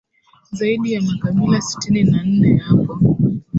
[0.51, 2.99] zaidi ya makabila sitini na nne yapo